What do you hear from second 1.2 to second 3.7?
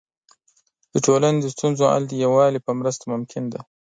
د ستونزو حل د یووالي په مرسته ممکن دی.